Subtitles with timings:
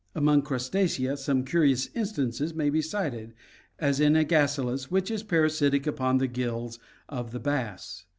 [0.15, 3.35] Among Crustacea some curious instances may be cited,
[3.77, 4.89] as in JSr gasilus (Fig.
[4.89, 8.05] 45,A), which is parasitic upon the gills of the bass.